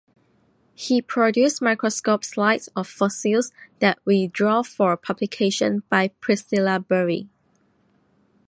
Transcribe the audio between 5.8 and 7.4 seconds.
by Priscilla Bury.